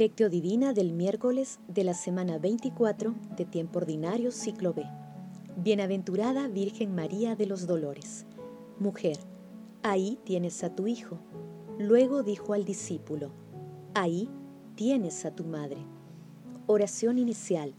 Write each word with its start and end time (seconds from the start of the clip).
Lectio 0.00 0.30
Divina 0.30 0.72
del 0.72 0.94
miércoles 0.94 1.60
de 1.68 1.84
la 1.84 1.92
semana 1.92 2.38
24 2.38 3.14
de 3.36 3.44
tiempo 3.44 3.80
ordinario 3.80 4.32
ciclo 4.32 4.72
B. 4.72 4.82
Bienaventurada 5.58 6.48
Virgen 6.48 6.94
María 6.94 7.36
de 7.36 7.44
los 7.44 7.66
Dolores. 7.66 8.24
Mujer, 8.78 9.18
ahí 9.82 10.18
tienes 10.24 10.64
a 10.64 10.74
tu 10.74 10.86
hijo. 10.86 11.18
Luego 11.78 12.22
dijo 12.22 12.54
al 12.54 12.64
discípulo, 12.64 13.30
ahí 13.92 14.30
tienes 14.74 15.26
a 15.26 15.34
tu 15.34 15.44
madre. 15.44 15.84
Oración 16.66 17.18
inicial. 17.18 17.74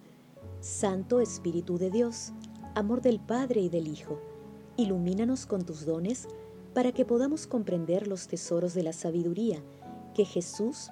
Santo 0.60 1.22
Espíritu 1.22 1.80
de 1.80 1.90
Dios, 1.90 2.34
amor 2.76 3.02
del 3.02 3.20
Padre 3.20 3.62
y 3.62 3.70
del 3.70 3.88
Hijo, 3.88 4.20
ilumínanos 4.78 5.48
con 5.48 5.66
tus 5.66 5.88
dones 5.88 6.28
para 6.76 6.92
que 6.92 7.04
podamos 7.04 7.48
comprender 7.48 8.06
los 8.06 8.28
tesoros 8.28 8.76
de 8.76 8.84
la 8.84 8.94
sabiduría 8.94 9.64
que 10.14 10.24
Jesús 10.24 10.92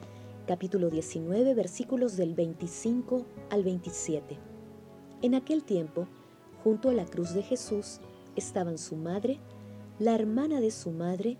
capítulo 0.51 0.89
19, 0.89 1.53
versículos 1.53 2.17
del 2.17 2.35
25 2.35 3.25
al 3.51 3.63
27. 3.63 4.37
En 5.21 5.33
aquel 5.33 5.63
tiempo, 5.63 6.09
junto 6.61 6.89
a 6.89 6.93
la 6.93 7.05
cruz 7.05 7.33
de 7.33 7.41
Jesús, 7.41 8.01
estaban 8.35 8.77
su 8.77 8.97
madre, 8.97 9.39
la 9.97 10.13
hermana 10.13 10.59
de 10.59 10.71
su 10.71 10.91
madre, 10.91 11.37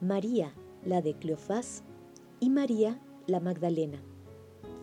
María, 0.00 0.52
la 0.84 1.02
de 1.02 1.14
Cleofás, 1.14 1.84
y 2.40 2.50
María, 2.50 3.00
la 3.28 3.38
Magdalena. 3.38 4.02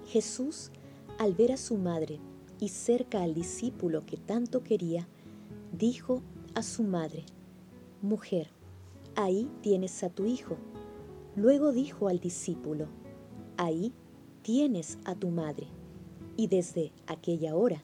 Jesús, 0.08 0.72
al 1.20 1.34
ver 1.34 1.52
a 1.52 1.58
su 1.58 1.76
madre 1.76 2.22
y 2.62 2.70
cerca 2.70 3.24
al 3.24 3.34
discípulo 3.34 4.06
que 4.06 4.16
tanto 4.16 4.64
quería, 4.64 5.06
dijo 5.74 6.22
a 6.54 6.64
su 6.64 6.84
madre, 6.84 7.26
Mujer, 8.02 8.48
ahí 9.18 9.52
tienes 9.60 10.02
a 10.02 10.10
tu 10.10 10.24
hijo. 10.24 10.56
Luego 11.36 11.74
dijo 11.74 12.08
al 12.08 12.22
discípulo, 12.22 12.88
ahí 13.58 13.94
tienes 14.42 14.98
a 15.06 15.16
tu 15.16 15.30
madre. 15.30 15.68
Y 16.38 16.48
desde 16.48 16.92
aquella 17.08 17.56
hora, 17.56 17.84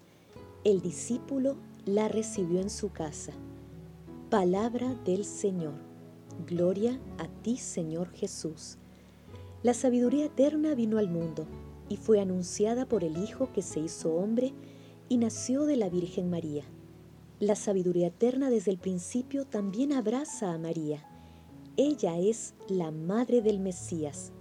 el 0.63 0.81
discípulo 0.81 1.55
la 1.85 2.07
recibió 2.07 2.59
en 2.61 2.69
su 2.69 2.91
casa. 2.91 3.33
Palabra 4.29 4.93
del 5.05 5.25
Señor. 5.25 5.73
Gloria 6.47 6.99
a 7.17 7.27
ti, 7.27 7.57
Señor 7.57 8.11
Jesús. 8.11 8.77
La 9.63 9.73
sabiduría 9.73 10.25
eterna 10.25 10.75
vino 10.75 10.97
al 10.97 11.09
mundo 11.09 11.45
y 11.89 11.97
fue 11.97 12.19
anunciada 12.19 12.87
por 12.87 13.03
el 13.03 13.17
Hijo 13.17 13.51
que 13.51 13.61
se 13.61 13.79
hizo 13.79 14.13
hombre 14.15 14.53
y 15.09 15.17
nació 15.17 15.65
de 15.65 15.75
la 15.75 15.89
Virgen 15.89 16.29
María. 16.29 16.63
La 17.39 17.55
sabiduría 17.55 18.07
eterna 18.07 18.49
desde 18.49 18.71
el 18.71 18.77
principio 18.77 19.45
también 19.45 19.93
abraza 19.93 20.53
a 20.53 20.57
María. 20.57 21.03
Ella 21.75 22.17
es 22.19 22.53
la 22.67 22.91
madre 22.91 23.41
del 23.41 23.59
Mesías. 23.59 24.31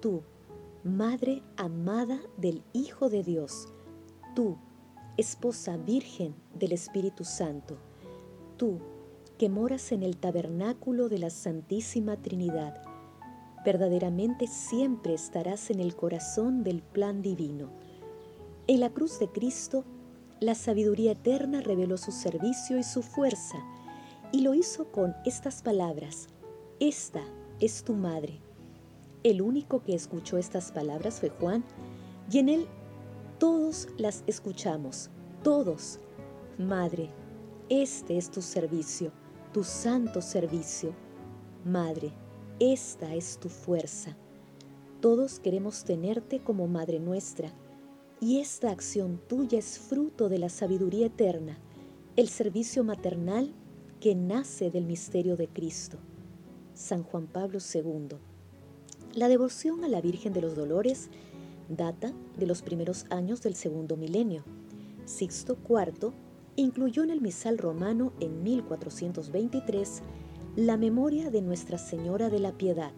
Tú, 0.00 0.22
Madre 0.88 1.42
amada 1.58 2.18
del 2.38 2.62
Hijo 2.72 3.10
de 3.10 3.22
Dios, 3.22 3.68
tú, 4.34 4.56
esposa 5.18 5.76
virgen 5.76 6.34
del 6.54 6.72
Espíritu 6.72 7.24
Santo, 7.24 7.76
tú 8.56 8.78
que 9.36 9.50
moras 9.50 9.92
en 9.92 10.02
el 10.02 10.16
tabernáculo 10.16 11.10
de 11.10 11.18
la 11.18 11.28
Santísima 11.28 12.16
Trinidad, 12.16 12.82
verdaderamente 13.66 14.46
siempre 14.46 15.12
estarás 15.12 15.68
en 15.68 15.80
el 15.80 15.94
corazón 15.94 16.64
del 16.64 16.80
plan 16.80 17.20
divino. 17.20 17.68
En 18.66 18.80
la 18.80 18.88
cruz 18.88 19.18
de 19.18 19.28
Cristo, 19.28 19.84
la 20.40 20.54
sabiduría 20.54 21.12
eterna 21.12 21.60
reveló 21.60 21.98
su 21.98 22.12
servicio 22.12 22.78
y 22.78 22.82
su 22.82 23.02
fuerza, 23.02 23.58
y 24.32 24.40
lo 24.40 24.54
hizo 24.54 24.90
con 24.90 25.14
estas 25.26 25.62
palabras, 25.62 26.28
Esta 26.80 27.24
es 27.60 27.84
tu 27.84 27.92
madre. 27.92 28.47
El 29.24 29.42
único 29.42 29.82
que 29.82 29.94
escuchó 29.94 30.38
estas 30.38 30.70
palabras 30.70 31.20
fue 31.20 31.30
Juan, 31.30 31.64
y 32.30 32.38
en 32.38 32.48
él 32.48 32.66
todos 33.38 33.88
las 33.96 34.22
escuchamos, 34.26 35.10
todos. 35.42 35.98
Madre, 36.56 37.10
este 37.68 38.16
es 38.16 38.30
tu 38.30 38.42
servicio, 38.42 39.12
tu 39.52 39.64
santo 39.64 40.22
servicio. 40.22 40.94
Madre, 41.64 42.12
esta 42.60 43.14
es 43.14 43.38
tu 43.38 43.48
fuerza. 43.48 44.16
Todos 45.00 45.38
queremos 45.40 45.84
tenerte 45.84 46.40
como 46.40 46.66
Madre 46.66 47.00
nuestra, 47.00 47.52
y 48.20 48.38
esta 48.38 48.70
acción 48.70 49.20
tuya 49.28 49.58
es 49.58 49.78
fruto 49.78 50.28
de 50.28 50.38
la 50.38 50.48
sabiduría 50.48 51.06
eterna, 51.06 51.58
el 52.16 52.28
servicio 52.28 52.82
maternal 52.82 53.52
que 54.00 54.14
nace 54.14 54.70
del 54.70 54.84
misterio 54.84 55.36
de 55.36 55.48
Cristo. 55.48 55.98
San 56.74 57.02
Juan 57.02 57.26
Pablo 57.26 57.58
II. 57.58 58.16
La 59.18 59.26
devoción 59.26 59.82
a 59.84 59.88
la 59.88 60.00
Virgen 60.00 60.32
de 60.32 60.40
los 60.40 60.54
Dolores 60.54 61.08
data 61.68 62.12
de 62.36 62.46
los 62.46 62.62
primeros 62.62 63.04
años 63.10 63.42
del 63.42 63.56
segundo 63.56 63.96
milenio. 63.96 64.44
Sixto 65.06 65.58
IV 65.68 66.12
incluyó 66.54 67.02
en 67.02 67.10
el 67.10 67.20
misal 67.20 67.58
romano 67.58 68.12
en 68.20 68.44
1423 68.44 70.02
la 70.54 70.76
memoria 70.76 71.32
de 71.32 71.42
Nuestra 71.42 71.78
Señora 71.78 72.30
de 72.30 72.38
la 72.38 72.52
Piedad. 72.52 72.92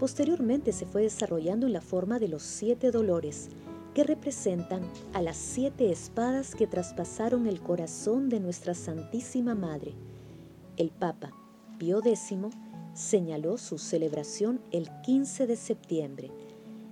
Posteriormente 0.00 0.72
se 0.72 0.86
fue 0.86 1.02
desarrollando 1.02 1.68
en 1.68 1.72
la 1.72 1.82
forma 1.82 2.18
de 2.18 2.26
los 2.26 2.42
siete 2.42 2.90
dolores, 2.90 3.48
que 3.94 4.02
representan 4.02 4.82
a 5.12 5.22
las 5.22 5.36
siete 5.36 5.92
espadas 5.92 6.56
que 6.56 6.66
traspasaron 6.66 7.46
el 7.46 7.60
corazón 7.60 8.28
de 8.28 8.40
nuestra 8.40 8.74
Santísima 8.74 9.54
Madre. 9.54 9.94
El 10.76 10.90
Papa 10.90 11.30
Pío 11.78 12.00
X 12.00 12.32
señaló 12.98 13.58
su 13.58 13.78
celebración 13.78 14.60
el 14.72 14.90
15 15.02 15.46
de 15.46 15.54
septiembre. 15.54 16.32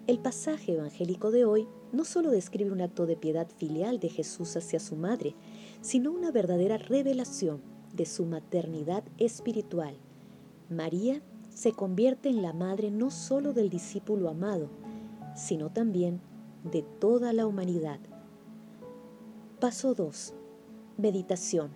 El 0.06 0.20
pasaje 0.20 0.74
evangélico 0.74 1.32
de 1.32 1.44
hoy 1.44 1.66
no 1.92 2.04
solo 2.04 2.30
describe 2.30 2.70
un 2.70 2.80
acto 2.80 3.06
de 3.06 3.16
piedad 3.16 3.48
filial 3.56 3.98
de 3.98 4.08
Jesús 4.08 4.56
hacia 4.56 4.78
su 4.78 4.94
madre, 4.94 5.34
sino 5.80 6.12
una 6.12 6.30
verdadera 6.30 6.78
revelación 6.78 7.60
de 7.92 8.06
su 8.06 8.24
maternidad 8.24 9.02
espiritual. 9.18 9.96
María 10.70 11.22
se 11.52 11.72
convierte 11.72 12.28
en 12.28 12.40
la 12.40 12.52
madre 12.52 12.92
no 12.92 13.10
solo 13.10 13.52
del 13.52 13.68
discípulo 13.68 14.28
amado, 14.28 14.68
sino 15.34 15.72
también 15.72 16.20
de 16.70 16.82
toda 17.00 17.32
la 17.32 17.48
humanidad. 17.48 17.98
Paso 19.58 19.92
2. 19.94 20.34
Meditación. 20.98 21.70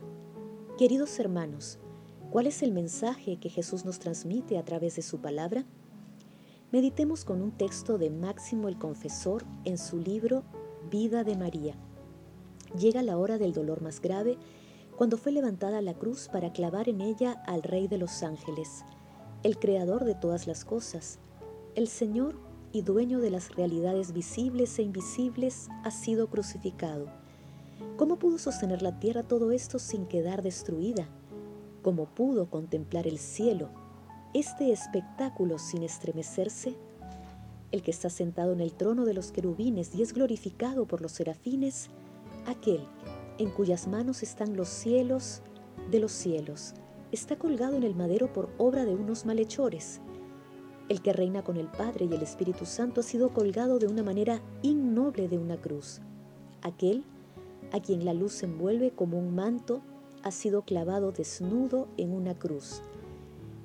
Queridos 0.78 1.18
hermanos, 1.18 1.80
¿Cuál 2.30 2.46
es 2.46 2.62
el 2.62 2.70
mensaje 2.70 3.38
que 3.38 3.48
Jesús 3.48 3.84
nos 3.84 3.98
transmite 3.98 4.56
a 4.56 4.64
través 4.64 4.94
de 4.94 5.02
su 5.02 5.18
palabra? 5.18 5.64
Meditemos 6.70 7.24
con 7.24 7.42
un 7.42 7.50
texto 7.50 7.98
de 7.98 8.08
Máximo 8.08 8.68
el 8.68 8.78
Confesor 8.78 9.42
en 9.64 9.76
su 9.76 9.98
libro 9.98 10.44
Vida 10.92 11.24
de 11.24 11.36
María. 11.36 11.74
Llega 12.78 13.02
la 13.02 13.18
hora 13.18 13.36
del 13.36 13.52
dolor 13.52 13.82
más 13.82 14.00
grave 14.00 14.38
cuando 14.96 15.16
fue 15.16 15.32
levantada 15.32 15.82
la 15.82 15.94
cruz 15.94 16.28
para 16.28 16.52
clavar 16.52 16.88
en 16.88 17.00
ella 17.00 17.32
al 17.48 17.64
Rey 17.64 17.88
de 17.88 17.98
los 17.98 18.22
ángeles, 18.22 18.84
el 19.42 19.58
Creador 19.58 20.04
de 20.04 20.14
todas 20.14 20.46
las 20.46 20.64
cosas, 20.64 21.18
el 21.74 21.88
Señor 21.88 22.38
y 22.70 22.82
dueño 22.82 23.18
de 23.18 23.30
las 23.30 23.56
realidades 23.56 24.12
visibles 24.12 24.78
e 24.78 24.82
invisibles, 24.82 25.66
ha 25.82 25.90
sido 25.90 26.30
crucificado. 26.30 27.08
¿Cómo 27.96 28.20
pudo 28.20 28.38
sostener 28.38 28.82
la 28.82 29.00
tierra 29.00 29.24
todo 29.24 29.50
esto 29.50 29.80
sin 29.80 30.06
quedar 30.06 30.44
destruida? 30.44 31.08
Como 31.82 32.06
pudo 32.06 32.48
contemplar 32.50 33.06
el 33.06 33.18
cielo, 33.18 33.68
este 34.34 34.72
espectáculo 34.72 35.58
sin 35.58 35.82
estremecerse, 35.82 36.76
el 37.72 37.82
que 37.82 37.90
está 37.90 38.10
sentado 38.10 38.52
en 38.52 38.60
el 38.60 38.72
trono 38.72 39.04
de 39.04 39.14
los 39.14 39.32
querubines 39.32 39.94
y 39.94 40.02
es 40.02 40.12
glorificado 40.12 40.86
por 40.86 41.00
los 41.00 41.12
serafines, 41.12 41.88
aquel 42.46 42.86
en 43.38 43.50
cuyas 43.50 43.88
manos 43.88 44.22
están 44.22 44.56
los 44.56 44.68
cielos 44.68 45.42
de 45.90 46.00
los 46.00 46.12
cielos, 46.12 46.74
está 47.12 47.36
colgado 47.36 47.76
en 47.76 47.82
el 47.82 47.94
madero 47.94 48.32
por 48.32 48.50
obra 48.58 48.84
de 48.84 48.94
unos 48.94 49.24
malhechores. 49.24 50.00
El 50.88 51.02
que 51.02 51.12
reina 51.12 51.44
con 51.44 51.56
el 51.56 51.68
Padre 51.68 52.06
y 52.06 52.14
el 52.14 52.22
Espíritu 52.22 52.66
Santo 52.66 53.00
ha 53.00 53.04
sido 53.04 53.32
colgado 53.32 53.78
de 53.78 53.86
una 53.86 54.02
manera 54.02 54.42
innoble 54.62 55.28
de 55.28 55.38
una 55.38 55.56
cruz. 55.56 56.00
Aquel 56.62 57.04
a 57.72 57.80
quien 57.80 58.04
la 58.04 58.12
luz 58.12 58.42
envuelve 58.42 58.90
como 58.90 59.18
un 59.18 59.34
manto 59.34 59.82
ha 60.22 60.30
sido 60.30 60.62
clavado 60.62 61.12
desnudo 61.12 61.88
en 61.96 62.12
una 62.12 62.38
cruz. 62.38 62.82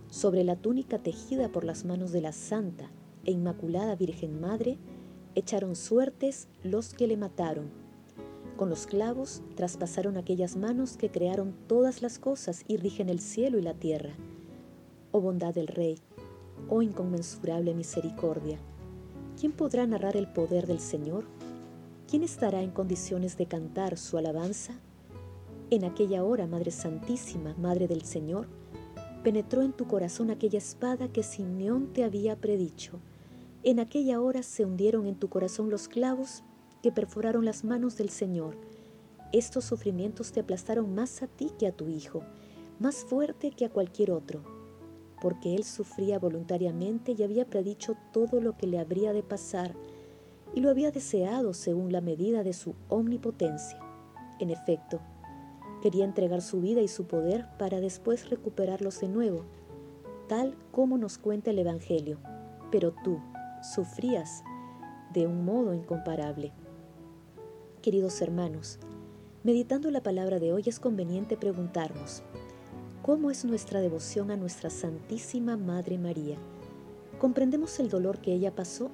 Sobre 0.10 0.44
la 0.44 0.56
túnica 0.56 1.00
tejida 1.00 1.50
por 1.50 1.64
las 1.64 1.86
manos 1.86 2.12
de 2.12 2.22
la 2.22 2.32
Santa 2.32 2.90
e 3.26 3.32
Inmaculada 3.32 3.96
Virgen 3.96 4.40
Madre, 4.40 4.78
Echaron 5.38 5.76
suertes 5.76 6.48
los 6.64 6.94
que 6.94 7.08
le 7.08 7.18
mataron. 7.18 7.70
Con 8.56 8.70
los 8.70 8.88
clavos 8.88 9.42
traspasaron 9.56 10.16
aquellas 10.16 10.56
manos 10.56 10.96
que 10.96 11.12
crearon 11.12 11.54
todas 11.68 12.02
las 12.02 12.20
cosas 12.20 12.64
y 12.70 12.78
rigen 12.78 13.10
el 13.10 13.20
cielo 13.20 13.60
y 13.60 13.62
la 13.62 13.74
tierra. 13.74 14.14
Oh 15.12 15.20
bondad 15.20 15.54
del 15.54 15.68
Rey, 15.68 16.00
oh 16.70 16.82
inconmensurable 16.82 17.74
misericordia, 17.74 18.58
¿quién 19.38 19.52
podrá 19.52 19.86
narrar 19.86 20.16
el 20.16 20.32
poder 20.32 20.68
del 20.68 20.80
Señor? 20.80 21.26
¿Quién 22.10 22.24
estará 22.24 22.62
en 22.62 22.72
condiciones 22.72 23.36
de 23.36 23.48
cantar 23.48 23.98
su 23.98 24.18
alabanza? 24.18 24.80
En 25.76 25.84
aquella 25.84 26.24
hora, 26.24 26.48
Madre 26.48 26.72
Santísima, 26.72 27.54
Madre 27.58 27.90
del 27.90 28.04
Señor, 28.04 28.48
penetró 29.26 29.62
en 29.62 29.74
tu 29.74 29.86
corazón 29.88 30.32
aquella 30.32 30.58
espada 30.58 31.10
que 31.10 31.22
Simeón 31.22 31.92
te 31.92 32.06
había 32.06 32.38
predicho. 32.38 33.02
En 33.62 33.82
aquella 33.82 34.22
hora 34.22 34.42
se 34.42 34.64
hundieron 34.64 35.06
en 35.06 35.16
tu 35.16 35.28
corazón 35.28 35.70
los 35.70 35.90
clavos 35.90 36.44
que 36.82 36.94
perforaron 36.94 37.44
las 37.44 37.66
manos 37.66 37.98
del 37.98 38.08
Señor. 38.08 38.56
Estos 39.34 39.66
sufrimientos 39.66 40.32
te 40.32 40.40
aplastaron 40.40 40.96
más 40.96 41.22
a 41.22 41.28
ti 41.28 41.52
que 41.60 41.68
a 41.68 41.74
tu 41.74 41.90
Hijo, 41.90 42.22
más 42.80 43.04
fuerte 43.04 43.52
que 43.52 43.66
a 43.66 43.70
cualquier 43.70 44.12
otro, 44.12 44.44
porque 45.22 45.56
Él 45.56 45.66
sufría 45.66 46.20
voluntariamente 46.20 47.16
y 47.18 47.22
había 47.22 47.50
predicho 47.50 47.98
todo 48.14 48.40
lo 48.40 48.56
que 48.56 48.68
le 48.68 48.80
habría 48.80 49.12
de 49.12 49.24
pasar, 49.24 49.76
y 50.54 50.62
lo 50.62 50.70
había 50.70 50.92
deseado 50.92 51.54
según 51.54 51.92
la 51.92 52.00
medida 52.00 52.44
de 52.44 52.54
su 52.54 52.76
omnipotencia. 52.88 53.78
En 54.40 54.52
efecto, 54.52 55.02
quería 55.86 56.04
entregar 56.04 56.42
su 56.42 56.62
vida 56.62 56.82
y 56.82 56.88
su 56.88 57.06
poder 57.06 57.46
para 57.60 57.80
después 57.80 58.32
recuperarlos 58.32 59.02
de 59.02 59.08
nuevo, 59.08 59.46
tal 60.28 60.58
como 60.72 60.98
nos 60.98 61.20
cuenta 61.20 61.52
el 61.52 61.60
Evangelio. 61.60 62.18
Pero 62.72 62.92
tú 63.04 63.20
sufrías 63.62 64.44
de 65.14 65.28
un 65.28 65.46
modo 65.46 65.76
incomparable. 65.76 66.54
Queridos 67.84 68.20
hermanos, 68.24 68.80
meditando 69.44 69.92
la 69.92 70.02
palabra 70.02 70.40
de 70.40 70.54
hoy 70.54 70.64
es 70.66 70.80
conveniente 70.80 71.38
preguntarnos, 71.38 72.24
¿cómo 73.04 73.30
es 73.30 73.46
nuestra 73.46 73.80
devoción 73.80 74.32
a 74.32 74.38
nuestra 74.38 74.72
Santísima 74.72 75.56
Madre 75.56 76.00
María? 76.00 76.40
¿Comprendemos 77.20 77.80
el 77.80 77.90
dolor 77.90 78.18
que 78.22 78.34
ella 78.34 78.56
pasó? 78.56 78.90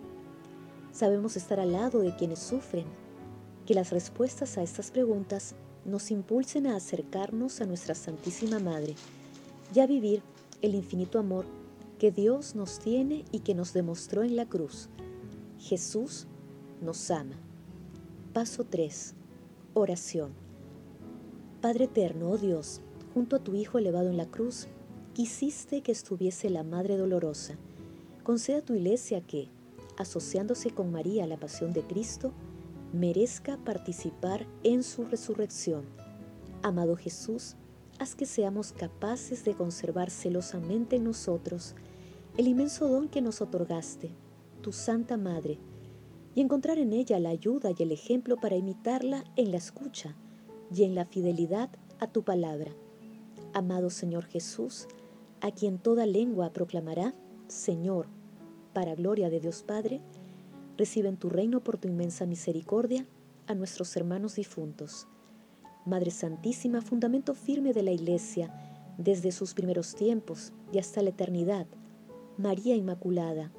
¿Sabemos 0.91 1.38
estar 1.38 1.61
al 1.61 1.71
lado 1.71 2.01
de 2.01 2.13
quienes 2.17 2.39
sufren? 2.39 2.88
Que 3.65 3.75
las 3.75 3.91
respuestas 3.91 4.57
a 4.57 4.61
estas 4.61 4.91
preguntas 4.91 5.55
nos 5.85 6.11
impulsen 6.11 6.67
a 6.67 6.75
acercarnos 6.75 7.61
a 7.61 7.65
nuestra 7.65 7.95
Santísima 7.95 8.59
Madre 8.59 8.95
y 9.73 9.79
a 9.79 9.87
vivir 9.87 10.21
el 10.61 10.75
infinito 10.75 11.19
amor 11.19 11.45
que 11.97 12.11
Dios 12.11 12.55
nos 12.55 12.79
tiene 12.79 13.25
y 13.31 13.39
que 13.39 13.53
nos 13.53 13.73
demostró 13.73 14.23
en 14.23 14.35
la 14.35 14.47
cruz. 14.47 14.89
Jesús 15.59 16.27
nos 16.81 17.11
ama. 17.11 17.35
Paso 18.33 18.63
3. 18.63 19.13
Oración. 19.73 20.33
Padre 21.61 21.85
eterno, 21.85 22.31
oh 22.31 22.37
Dios, 22.37 22.81
junto 23.13 23.35
a 23.35 23.39
tu 23.39 23.53
Hijo 23.53 23.77
elevado 23.77 24.09
en 24.09 24.17
la 24.17 24.25
cruz, 24.25 24.67
quisiste 25.13 25.81
que 25.81 25.91
estuviese 25.91 26.49
la 26.49 26.63
Madre 26.63 26.97
Dolorosa. 26.97 27.55
Conceda 28.23 28.59
a 28.59 28.65
tu 28.65 28.73
iglesia 28.73 29.21
que, 29.21 29.49
asociándose 29.97 30.71
con 30.71 30.91
María 30.91 31.27
la 31.27 31.37
pasión 31.37 31.73
de 31.73 31.83
Cristo, 31.83 32.31
merezca 32.93 33.57
participar 33.57 34.47
en 34.63 34.83
su 34.83 35.05
resurrección. 35.05 35.85
Amado 36.61 36.95
Jesús, 36.95 37.55
haz 37.99 38.15
que 38.15 38.25
seamos 38.25 38.73
capaces 38.73 39.45
de 39.45 39.53
conservar 39.53 40.09
celosamente 40.09 40.97
en 40.97 41.05
nosotros 41.05 41.75
el 42.38 42.47
inmenso 42.47 42.88
don 42.88 43.09
que 43.09 43.21
nos 43.21 43.41
otorgaste, 43.41 44.11
tu 44.61 44.71
Santa 44.71 45.17
Madre, 45.17 45.59
y 46.33 46.41
encontrar 46.41 46.77
en 46.77 46.93
ella 46.93 47.19
la 47.19 47.29
ayuda 47.29 47.71
y 47.77 47.83
el 47.83 47.91
ejemplo 47.91 48.38
para 48.38 48.55
imitarla 48.55 49.23
en 49.35 49.51
la 49.51 49.57
escucha 49.57 50.15
y 50.73 50.83
en 50.83 50.95
la 50.95 51.05
fidelidad 51.05 51.69
a 51.99 52.07
tu 52.07 52.23
palabra. 52.23 52.71
Amado 53.53 53.89
Señor 53.89 54.25
Jesús, 54.25 54.88
a 55.41 55.51
quien 55.51 55.77
toda 55.77 56.05
lengua 56.05 56.53
proclamará, 56.53 57.13
Señor, 57.47 58.07
para 58.73 58.95
gloria 58.95 59.29
de 59.29 59.41
Dios 59.41 59.63
Padre, 59.63 60.01
Recibe 60.81 61.09
en 61.09 61.17
tu 61.17 61.29
reino 61.29 61.63
por 61.63 61.77
tu 61.77 61.87
inmensa 61.87 62.25
misericordia 62.25 63.05
a 63.45 63.53
nuestros 63.53 63.95
hermanos 63.95 64.33
difuntos. 64.33 65.07
Madre 65.85 66.09
Santísima, 66.09 66.81
fundamento 66.81 67.35
firme 67.35 67.71
de 67.71 67.83
la 67.83 67.91
Iglesia, 67.91 68.51
desde 68.97 69.31
sus 69.31 69.53
primeros 69.53 69.93
tiempos 69.93 70.53
y 70.73 70.79
hasta 70.79 71.03
la 71.03 71.09
eternidad. 71.09 71.67
María 72.39 72.75
Inmaculada, 72.75 73.51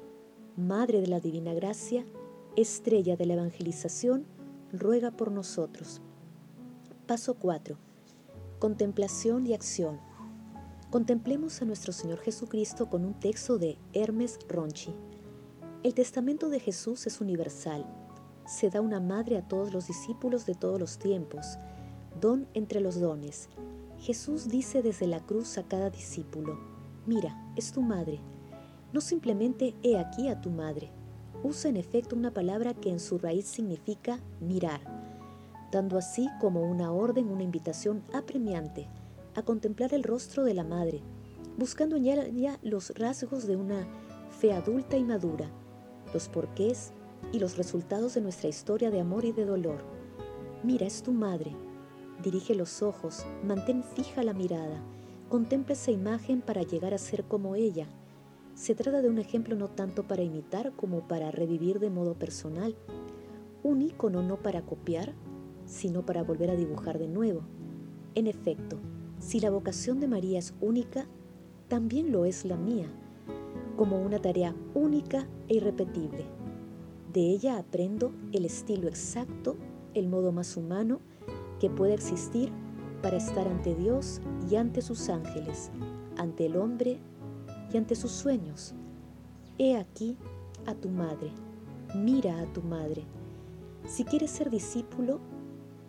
Madre 0.57 0.99
de 0.99 1.07
la 1.07 1.21
Divina 1.21 1.53
Gracia, 1.53 2.05
estrella 2.57 3.15
de 3.15 3.25
la 3.25 3.35
evangelización, 3.35 4.25
ruega 4.73 5.11
por 5.11 5.31
nosotros. 5.31 6.01
Paso 7.07 7.35
4. 7.35 7.77
Contemplación 8.59 9.47
y 9.47 9.53
acción. 9.53 9.97
Contemplemos 10.89 11.61
a 11.61 11.65
nuestro 11.65 11.93
Señor 11.93 12.19
Jesucristo 12.19 12.89
con 12.89 13.05
un 13.05 13.17
texto 13.17 13.57
de 13.57 13.77
Hermes 13.93 14.39
Ronchi. 14.49 14.93
El 15.83 15.93
testamento 15.93 16.47
de 16.47 16.61
Jesús 16.61 17.05
es 17.07 17.19
universal. 17.19 17.85
Se 18.45 18.69
da 18.69 18.79
una 18.79 19.01
madre 19.01 19.35
a 19.35 19.45
todos 19.45 19.73
los 19.73 19.85
discípulos 19.85 20.45
de 20.45 20.55
todos 20.55 20.79
los 20.79 20.97
tiempos, 20.97 21.57
don 22.21 22.47
entre 22.53 22.79
los 22.79 23.01
dones. 23.01 23.49
Jesús 23.99 24.47
dice 24.47 24.81
desde 24.81 25.07
la 25.07 25.19
cruz 25.19 25.57
a 25.57 25.63
cada 25.63 25.89
discípulo, 25.89 26.57
mira, 27.05 27.53
es 27.57 27.73
tu 27.73 27.81
madre. 27.81 28.21
No 28.93 29.01
simplemente 29.01 29.75
he 29.83 29.97
aquí 29.97 30.29
a 30.29 30.39
tu 30.39 30.51
madre. 30.51 30.89
Usa 31.43 31.69
en 31.69 31.75
efecto 31.75 32.15
una 32.15 32.33
palabra 32.33 32.73
que 32.73 32.89
en 32.89 33.01
su 33.01 33.17
raíz 33.17 33.45
significa 33.45 34.21
mirar, 34.39 34.79
dando 35.69 35.97
así 35.97 36.29
como 36.39 36.61
una 36.61 36.93
orden, 36.93 37.27
una 37.27 37.43
invitación 37.43 38.05
apremiante 38.13 38.87
a 39.35 39.43
contemplar 39.43 39.93
el 39.93 40.03
rostro 40.03 40.45
de 40.45 40.53
la 40.53 40.63
madre, 40.63 41.01
buscando 41.57 41.97
en 41.97 42.05
ella 42.05 42.57
los 42.61 42.91
rasgos 42.91 43.47
de 43.47 43.57
una 43.57 43.85
fe 44.39 44.53
adulta 44.53 44.95
y 44.95 45.03
madura 45.03 45.51
los 46.13 46.29
porqués 46.29 46.91
y 47.31 47.39
los 47.39 47.57
resultados 47.57 48.13
de 48.13 48.21
nuestra 48.21 48.49
historia 48.49 48.91
de 48.91 48.99
amor 48.99 49.25
y 49.25 49.31
de 49.31 49.45
dolor. 49.45 49.83
Mira, 50.63 50.85
es 50.85 51.03
tu 51.03 51.11
madre. 51.11 51.55
Dirige 52.21 52.55
los 52.55 52.81
ojos, 52.81 53.25
mantén 53.43 53.83
fija 53.83 54.23
la 54.23 54.33
mirada, 54.33 54.81
contempla 55.29 55.73
esa 55.73 55.91
imagen 55.91 56.41
para 56.41 56.61
llegar 56.61 56.93
a 56.93 56.97
ser 56.97 57.23
como 57.25 57.55
ella. 57.55 57.87
Se 58.55 58.75
trata 58.75 59.01
de 59.01 59.09
un 59.09 59.17
ejemplo 59.17 59.55
no 59.55 59.67
tanto 59.67 60.03
para 60.03 60.21
imitar 60.21 60.73
como 60.73 61.07
para 61.07 61.31
revivir 61.31 61.79
de 61.79 61.89
modo 61.89 62.13
personal. 62.13 62.75
Un 63.63 63.81
ícono 63.81 64.21
no 64.21 64.37
para 64.37 64.61
copiar, 64.61 65.13
sino 65.65 66.05
para 66.05 66.23
volver 66.23 66.51
a 66.51 66.55
dibujar 66.55 66.99
de 66.99 67.07
nuevo. 67.07 67.41
En 68.13 68.27
efecto, 68.27 68.77
si 69.19 69.39
la 69.39 69.49
vocación 69.49 69.99
de 69.99 70.07
María 70.07 70.37
es 70.37 70.53
única, 70.61 71.07
también 71.67 72.11
lo 72.11 72.25
es 72.25 72.45
la 72.45 72.57
mía 72.57 72.87
como 73.75 74.01
una 74.01 74.19
tarea 74.19 74.55
única 74.73 75.27
e 75.47 75.55
irrepetible. 75.55 76.25
De 77.11 77.21
ella 77.21 77.57
aprendo 77.57 78.11
el 78.31 78.45
estilo 78.45 78.87
exacto, 78.87 79.55
el 79.93 80.07
modo 80.07 80.31
más 80.31 80.57
humano 80.57 80.99
que 81.59 81.69
puede 81.69 81.93
existir 81.93 82.51
para 83.01 83.17
estar 83.17 83.47
ante 83.47 83.75
Dios 83.75 84.21
y 84.49 84.55
ante 84.55 84.81
sus 84.81 85.09
ángeles, 85.09 85.71
ante 86.17 86.45
el 86.45 86.55
hombre 86.55 86.99
y 87.71 87.77
ante 87.77 87.95
sus 87.95 88.11
sueños. 88.11 88.73
He 89.57 89.77
aquí 89.77 90.17
a 90.65 90.73
tu 90.73 90.89
madre, 90.89 91.31
mira 91.95 92.39
a 92.39 92.51
tu 92.53 92.61
madre. 92.61 93.03
Si 93.85 94.03
quieres 94.03 94.31
ser 94.31 94.49
discípulo, 94.49 95.19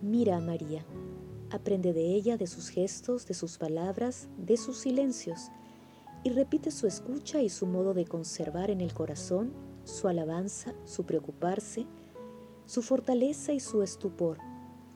mira 0.02 0.36
a 0.36 0.40
María. 0.40 0.84
Aprende 1.50 1.92
de 1.92 2.14
ella, 2.14 2.36
de 2.36 2.46
sus 2.46 2.68
gestos, 2.68 3.26
de 3.26 3.34
sus 3.34 3.58
palabras, 3.58 4.28
de 4.36 4.56
sus 4.56 4.78
silencios 4.78 5.50
y 6.24 6.30
repite 6.30 6.70
su 6.70 6.86
escucha 6.86 7.42
y 7.42 7.50
su 7.50 7.66
modo 7.66 7.92
de 7.92 8.06
conservar 8.06 8.70
en 8.70 8.80
el 8.80 8.94
corazón 8.94 9.52
su 9.84 10.08
alabanza, 10.08 10.74
su 10.84 11.04
preocuparse, 11.04 11.86
su 12.64 12.80
fortaleza 12.80 13.52
y 13.52 13.60
su 13.60 13.82
estupor, 13.82 14.38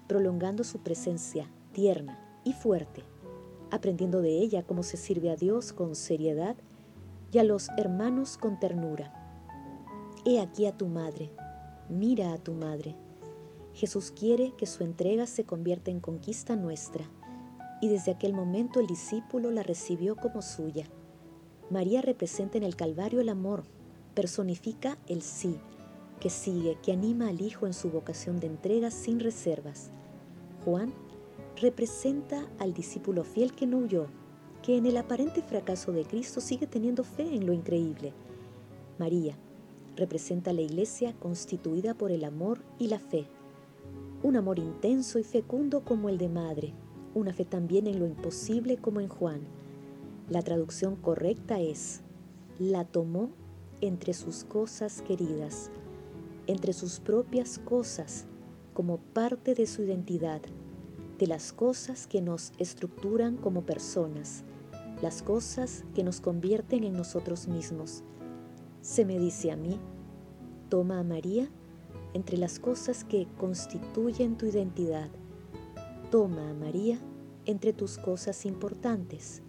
prolongando 0.07 0.65
su 0.65 0.79
presencia 0.79 1.51
tierna 1.73 2.19
y 2.45 2.55
fuerte, 2.55 3.05
aprendiendo 3.71 4.23
de 4.23 4.39
ella 4.39 4.63
cómo 4.63 4.83
se 4.83 4.97
sirve 4.97 5.31
a 5.31 5.37
Dios 5.37 5.75
con 5.75 5.95
seriedad 5.95 6.57
y 7.31 7.39
a 7.39 7.45
los 7.45 7.69
hermanos 7.77 8.39
con 8.39 8.59
ternura. 8.59 9.13
He 10.25 10.41
aquí 10.41 10.65
a 10.65 10.77
tu 10.77 10.89
madre, 10.89 11.31
mira 11.91 12.33
a 12.33 12.39
tu 12.39 12.55
madre. 12.55 12.97
Jesús 13.75 14.11
quiere 14.11 14.55
que 14.57 14.67
su 14.67 14.83
entrega 14.83 15.27
se 15.27 15.45
convierta 15.45 15.91
en 15.91 16.01
conquista 16.01 16.57
nuestra, 16.57 17.05
y 17.83 17.89
desde 17.89 18.13
aquel 18.13 18.33
momento 18.33 18.81
el 18.81 18.87
discípulo 18.87 19.51
la 19.51 19.63
recibió 19.63 20.17
como 20.17 20.41
suya. 20.41 20.87
María 21.71 22.01
representa 22.01 22.57
en 22.57 22.65
el 22.65 22.77
Calvario 22.77 23.21
el 23.21 23.29
amor, 23.29 23.65
personifica 24.15 24.97
el 25.07 25.21
sí, 25.21 25.59
que 26.19 26.31
sigue, 26.31 26.79
que 26.83 26.93
anima 26.93 27.29
al 27.29 27.43
Hijo 27.43 27.67
en 27.67 27.75
su 27.75 27.91
vocación 27.91 28.41
de 28.41 28.47
entrega 28.47 28.91
sin 28.91 29.21
reservas. 29.21 29.91
Juan 30.65 30.95
representa 31.61 32.49
al 32.59 32.73
discípulo 32.73 33.23
fiel 33.23 33.53
que 33.53 33.67
no 33.67 33.79
huyó, 33.79 34.07
que 34.63 34.79
en 34.79 34.87
el 34.87 34.97
aparente 34.97 35.43
fracaso 35.43 35.93
de 35.93 36.05
Cristo 36.05 36.41
sigue 36.41 36.67
teniendo 36.67 37.05
fe 37.05 37.35
en 37.35 37.47
lo 37.47 37.53
increíble. 37.53 38.15
María 38.99 39.37
representa 39.95 40.55
la 40.55 40.63
iglesia 40.63 41.13
constituida 41.19 41.93
por 41.93 42.11
el 42.11 42.25
amor 42.25 42.61
y 42.79 42.89
la 42.89 42.99
fe. 42.99 43.27
Un 44.23 44.37
amor 44.37 44.59
intenso 44.59 45.19
y 45.19 45.23
fecundo 45.23 45.85
como 45.85 46.09
el 46.09 46.17
de 46.17 46.31
madre, 46.31 46.73
una 47.15 47.35
fe 47.35 47.45
también 47.45 47.87
en 47.87 47.99
lo 47.99 48.07
imposible 48.07 48.79
como 48.79 49.01
en 49.01 49.09
Juan. 49.09 49.58
La 50.31 50.43
traducción 50.43 50.97
correcta 50.97 51.59
es, 51.59 52.03
la 52.59 52.85
tomó 52.85 53.31
entre 53.81 54.13
sus 54.13 54.45
cosas 54.45 55.01
queridas, 55.01 55.71
entre 56.47 56.75
sus 56.75 57.01
propias 57.01 57.59
cosas, 57.59 58.27
como 58.75 58.99
parte 58.99 59.55
de 59.55 59.67
su 59.67 59.83
identidad, 59.83 60.43
de 61.19 61.27
las 61.27 61.55
cosas 61.55 62.07
que 62.07 62.21
nos 62.21 62.53
estructuran 62.59 63.39
como 63.39 63.63
personas, 63.63 64.45
las 65.01 65.23
cosas 65.23 65.85
que 65.95 66.05
nos 66.05 66.21
convierten 66.21 66.85
en 66.85 66.93
nosotros 66.93 67.49
mismos. 67.49 68.03
Se 68.83 69.07
me 69.07 69.19
dice 69.19 69.51
a 69.51 69.57
mí, 69.57 69.81
toma 70.69 71.01
a 71.01 71.05
María 71.05 71.49
entre 72.13 72.37
las 72.37 72.59
cosas 72.59 73.03
que 73.03 73.27
constituyen 73.39 74.37
tu 74.37 74.45
identidad. 74.45 75.09
Toma 76.11 76.51
a 76.51 76.55
María 76.55 76.99
entre 77.47 77.73
tus 77.73 77.97
cosas 77.97 78.45
importantes. 78.45 79.43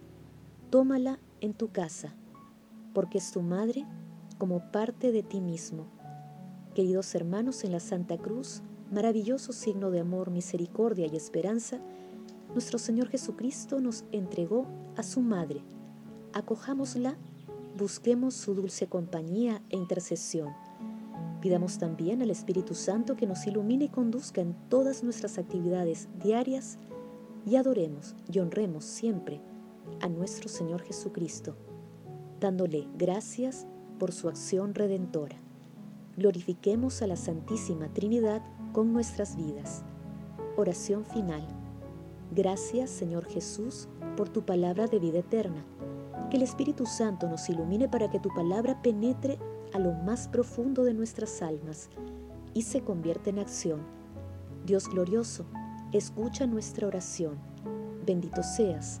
Tómala 0.70 1.18
en 1.40 1.52
tu 1.52 1.72
casa, 1.72 2.14
porque 2.94 3.18
es 3.18 3.32
tu 3.32 3.42
madre 3.42 3.84
como 4.38 4.70
parte 4.70 5.10
de 5.10 5.24
ti 5.24 5.40
mismo. 5.40 5.88
Queridos 6.76 7.12
hermanos 7.16 7.64
en 7.64 7.72
la 7.72 7.80
Santa 7.80 8.18
Cruz, 8.18 8.62
maravilloso 8.92 9.52
signo 9.52 9.90
de 9.90 9.98
amor, 9.98 10.30
misericordia 10.30 11.08
y 11.08 11.16
esperanza, 11.16 11.80
nuestro 12.52 12.78
Señor 12.78 13.08
Jesucristo 13.08 13.80
nos 13.80 14.04
entregó 14.12 14.68
a 14.96 15.02
su 15.02 15.22
Madre. 15.22 15.64
Acojámosla, 16.34 17.16
busquemos 17.76 18.34
su 18.34 18.54
dulce 18.54 18.86
compañía 18.86 19.62
e 19.70 19.76
intercesión. 19.76 20.54
Pidamos 21.40 21.78
también 21.78 22.22
al 22.22 22.30
Espíritu 22.30 22.76
Santo 22.76 23.16
que 23.16 23.26
nos 23.26 23.44
ilumine 23.44 23.86
y 23.86 23.88
conduzca 23.88 24.40
en 24.40 24.54
todas 24.68 25.02
nuestras 25.02 25.36
actividades 25.36 26.06
diarias 26.22 26.78
y 27.44 27.56
adoremos 27.56 28.14
y 28.30 28.38
honremos 28.38 28.84
siempre 28.84 29.40
a 30.00 30.08
nuestro 30.08 30.48
Señor 30.48 30.82
Jesucristo, 30.82 31.56
dándole 32.40 32.88
gracias 32.96 33.66
por 33.98 34.12
su 34.12 34.28
acción 34.28 34.74
redentora. 34.74 35.36
Glorifiquemos 36.16 37.02
a 37.02 37.06
la 37.06 37.16
Santísima 37.16 37.92
Trinidad 37.92 38.42
con 38.72 38.92
nuestras 38.92 39.36
vidas. 39.36 39.84
Oración 40.56 41.04
final. 41.04 41.46
Gracias 42.32 42.90
Señor 42.90 43.26
Jesús 43.26 43.88
por 44.16 44.28
tu 44.28 44.44
palabra 44.44 44.86
de 44.86 44.98
vida 44.98 45.18
eterna. 45.18 45.64
Que 46.30 46.36
el 46.36 46.42
Espíritu 46.42 46.86
Santo 46.86 47.28
nos 47.28 47.48
ilumine 47.48 47.88
para 47.88 48.10
que 48.10 48.20
tu 48.20 48.28
palabra 48.30 48.80
penetre 48.82 49.38
a 49.74 49.78
lo 49.78 49.92
más 49.92 50.28
profundo 50.28 50.84
de 50.84 50.94
nuestras 50.94 51.42
almas 51.42 51.90
y 52.54 52.62
se 52.62 52.82
convierta 52.82 53.30
en 53.30 53.38
acción. 53.38 53.80
Dios 54.64 54.88
glorioso, 54.88 55.46
escucha 55.92 56.46
nuestra 56.46 56.86
oración. 56.86 57.38
Bendito 58.06 58.42
seas 58.42 59.00